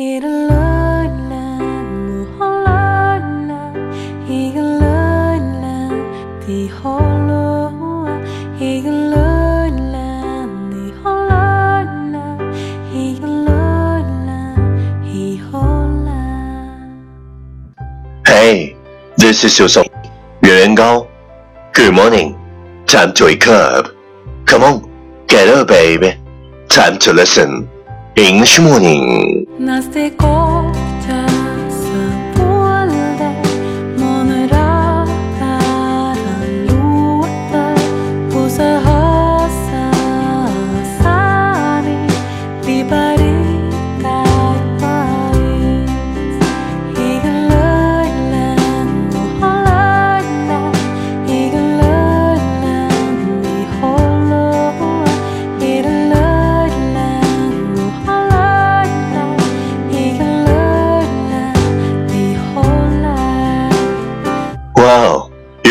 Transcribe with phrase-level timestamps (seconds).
[0.00, 0.16] Hey,
[19.18, 19.84] this is your song,
[20.42, 21.06] Yuan Gao.
[21.74, 22.40] Good morning.
[22.86, 23.94] Time to wake up.
[24.46, 26.16] Come on, get up, baby.
[26.70, 27.68] Time to listen.
[28.16, 29.39] English morning.
[29.70, 30.49] I de comer.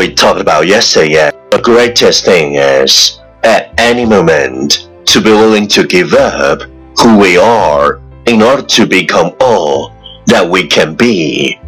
[0.00, 1.12] we talked about yesterday.
[1.12, 1.30] yeah.
[1.50, 6.62] The greatest thing is, at any moment, to be willing to give up
[6.98, 9.92] who we are in order to become all
[10.26, 11.58] that we can be.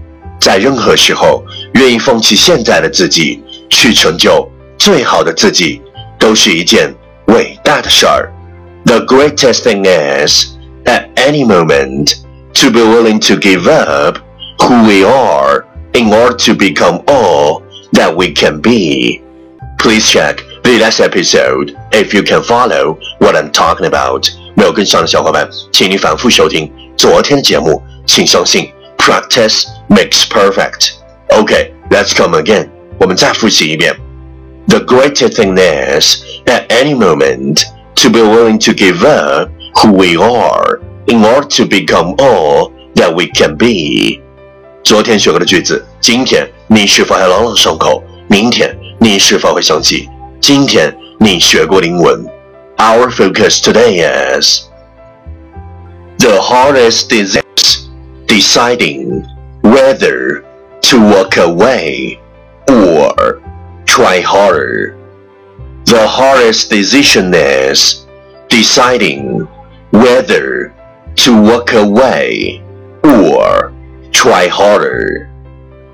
[0.41, 1.45] 在任何时候，
[1.75, 5.81] 愿意放弃现在的自己，去成就最好的自己，
[6.19, 6.95] 都是一件
[7.27, 8.33] 伟大的事儿。
[8.85, 12.15] The greatest thing is, at any moment,
[12.55, 14.19] to be willing to give up
[14.59, 17.62] who we are in order to become all
[17.93, 19.21] that we can be.
[19.79, 24.29] Please check the last episode if you can follow what I'm talking about.
[24.55, 27.83] 没有跟上的小伙伴，请你反复收听昨天的节目。
[28.07, 30.93] 请相信，practice makes perfect.
[31.29, 32.69] Okay, let's come again.
[32.99, 33.95] 我们再复习一遍。
[34.67, 37.63] The greatest thing is, at any moment,
[37.97, 43.15] to be willing to give up who we are in order to become all that
[43.15, 44.21] we can be.
[44.83, 48.03] 昨天学过的句子，今天你是否还朗朗上口？
[48.29, 50.09] 明天你是否会想起
[50.41, 52.25] 今天你学过的英文？
[52.77, 54.03] Our focus today
[54.41, 54.63] is
[56.19, 57.37] the hardest is
[58.27, 59.25] deciding
[59.63, 60.43] whether
[60.83, 62.19] to walk away
[62.67, 63.39] or
[63.87, 64.95] try harder.
[65.87, 68.07] The hardest decision is
[68.49, 69.47] deciding
[69.91, 70.73] whether
[71.25, 72.61] to walk away
[73.03, 73.72] or
[74.13, 75.27] try harder.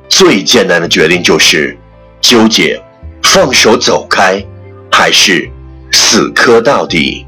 [0.08, 1.76] 最艰难的决定就是
[2.20, 2.80] 纠结
[3.22, 4.44] 放手走开，
[4.92, 5.50] 还是
[5.92, 7.26] 死磕到底。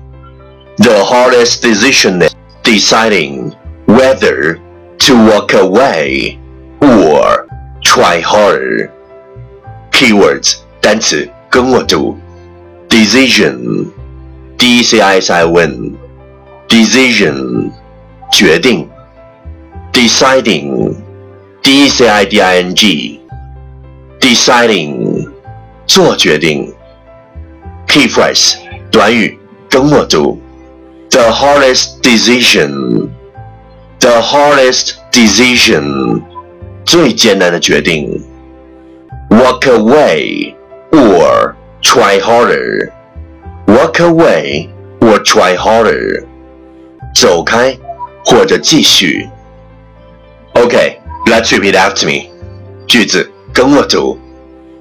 [0.78, 3.52] The hardest decision is deciding
[3.86, 4.58] whether
[4.98, 6.36] to walk away
[6.80, 7.46] or
[7.82, 8.90] try harder.
[9.90, 12.18] Keywords 单词跟我读：
[12.90, 13.86] decision,
[14.58, 15.94] d e c i s i o n,
[16.68, 17.70] decision
[18.30, 18.86] 决定
[19.92, 20.94] ，deciding,
[21.62, 23.20] d e c i d i n g,
[24.20, 25.28] deciding
[25.86, 26.72] 做决定。
[27.86, 28.56] Key phrase
[28.90, 29.38] 短语
[29.70, 30.38] 跟我读：
[31.10, 33.08] the hardest decision,
[34.00, 36.22] the hardest decision
[36.84, 38.22] 最艰难的决定。
[39.30, 40.54] Walk away
[40.92, 42.92] or try harder.
[43.66, 44.68] Walk away
[45.00, 46.24] or try harder.
[47.14, 47.76] 走开
[48.24, 49.28] 或者继续。
[50.60, 52.30] Okay, let's repeat after me.
[52.86, 54.18] 句子跟我读。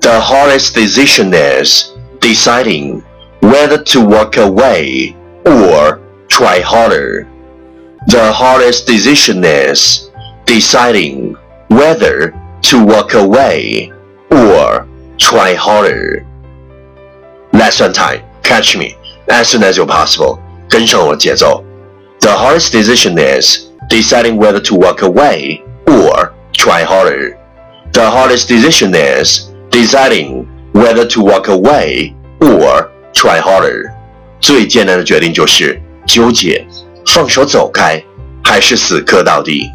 [0.02, 3.02] The hardest decision is deciding
[3.42, 7.26] whether to walk away or try harder.
[8.08, 10.10] The hardest decision is
[10.46, 11.36] deciding
[11.70, 12.34] whether
[12.70, 13.92] to walk away
[14.30, 14.86] or
[15.18, 16.26] try harder.
[17.52, 18.96] Lesson time, catch me
[19.30, 20.40] as soon as you're possible.
[20.70, 21.64] 跟上我节奏。
[22.20, 27.38] The hardest decision is deciding whether to walk away or try harder.
[27.94, 33.92] The hardest decision is deciding whether to walk away or try harder。
[34.42, 36.66] 最艰难的决定就是纠结，
[37.06, 38.04] 放手走开，
[38.44, 39.70] 还是死磕到底。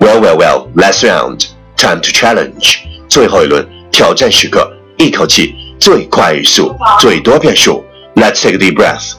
[0.00, 0.68] Well, well, well.
[0.74, 1.46] Last round,
[1.76, 2.78] time to challenge。
[3.08, 7.84] 最后一轮挑战时刻，一口气最快语速，最多变数。
[8.16, 9.14] Let's take a deep breath.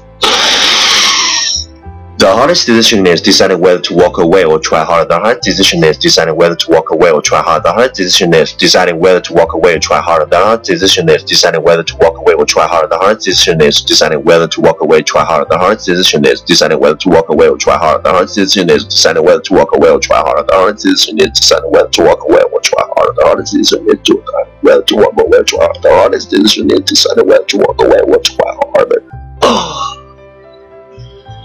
[2.20, 5.08] The hardest decision is deciding whether to walk away or try harder.
[5.08, 7.62] The hardest decision is deciding whether to walk away or try harder.
[7.62, 10.26] The hardest decision is deciding whether to walk away or try harder.
[10.26, 12.88] The hardest decision is deciding whether to walk away or try harder.
[12.88, 15.49] The hardest decision is deciding whether to walk away, try harder.
[15.49, 18.02] The hardest decision is deciding whether to walk away or try harder.
[18.02, 20.44] The hardest decision is deciding whether to walk away or try harder.
[20.44, 23.14] The hardest decision is deciding whether to walk away or try harder.
[23.16, 24.14] The hardest decision is to
[24.61, 25.81] whether to walk away or try harder.
[25.81, 29.10] The hardest decision is deciding whether to walk away or try harder.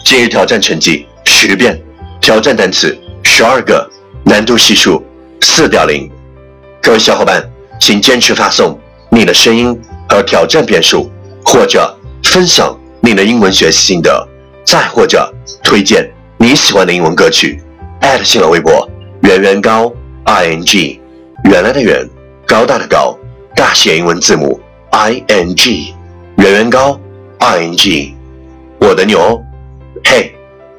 [0.05, 1.81] 今日挑战成绩十遍，
[2.21, 3.89] 挑战单词十二个，
[4.23, 5.03] 难度系数
[5.41, 6.07] 四点零。
[6.79, 7.43] 各位小伙伴，
[7.79, 8.79] 请坚持发送
[9.09, 9.75] 你的声音
[10.07, 11.09] 和挑战遍数，
[11.43, 11.91] 或者
[12.23, 14.25] 分享你的英文学习心得，
[14.63, 15.27] 再或者
[15.63, 16.07] 推荐
[16.37, 17.59] 你喜欢的英文歌曲。
[18.23, 18.87] 新浪微博
[19.23, 19.91] 圆圆高
[20.25, 21.01] i n g，
[21.45, 22.07] 原来的圆，
[22.45, 23.17] 高大的高，
[23.55, 24.61] 大写英文字母
[24.91, 25.95] i n g，
[26.37, 26.99] 圆圆高
[27.39, 28.13] i n g，
[28.79, 29.43] 我的牛。
[30.07, 30.31] 嘿，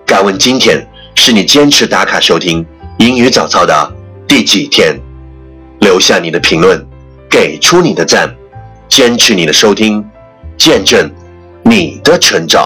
[0.06, 0.86] 敢问今天
[1.16, 2.64] 是你坚持打卡收听
[2.98, 3.92] 英语早操的
[4.28, 4.96] 第几天？
[5.80, 6.86] 留下你的评论，
[7.28, 8.32] 给出你的赞，
[8.88, 10.04] 坚持你的收听，
[10.56, 11.10] 见证
[11.64, 12.64] 你的成长。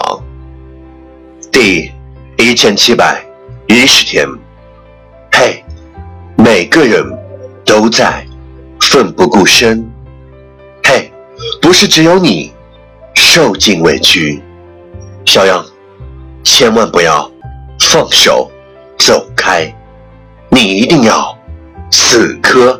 [1.51, 1.91] 第
[2.37, 3.25] 一千七百
[3.67, 4.29] 一十天。
[5.33, 5.65] 嘿，
[6.37, 7.03] 每个人
[7.65, 8.27] 都在
[8.81, 9.91] 奋不顾身。
[10.85, 11.11] 嘿，
[11.63, 12.53] 不是只有你
[13.15, 14.43] 受尽委屈。
[15.25, 15.65] 小杨。
[16.61, 17.27] 千万不要
[17.79, 18.51] 放手
[18.99, 19.75] 走开，
[20.51, 21.35] 你一定要
[21.91, 22.79] 死磕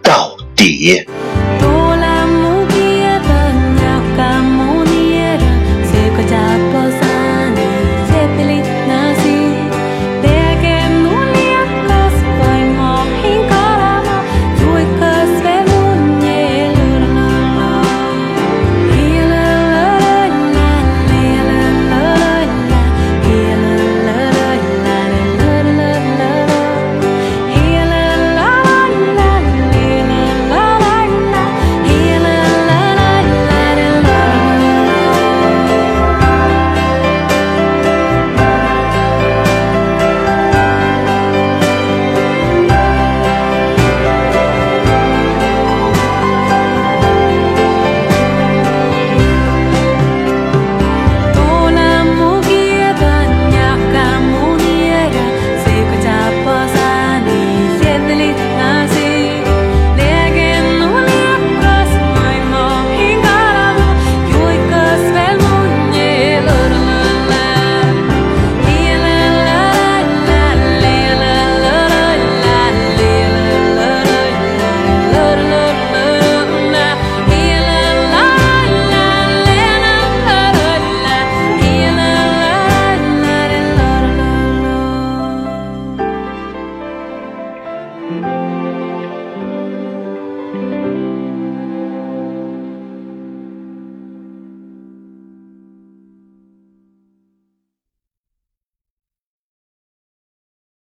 [0.00, 1.04] 到底。